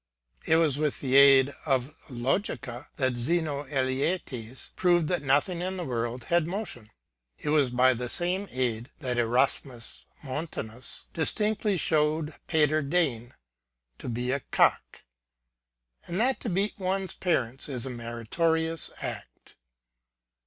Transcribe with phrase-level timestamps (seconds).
[0.47, 5.85] *It was with the aid of logica that 2^no Eleates proved that nothing in the
[5.85, 6.89] world had motion.
[7.37, 13.33] 'It was by the same aid that Erasmus Montanus dis tinctly showed Peder Degn
[13.99, 15.01] to be a cock,
[16.07, 19.53] and that to beat oae's parents is a meritorious act.